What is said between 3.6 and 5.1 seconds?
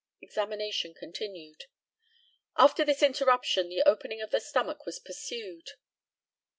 the opening of the stomach was